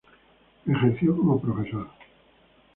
Ejerció 0.65 1.15
como 1.15 1.39
profesor. 1.39 1.87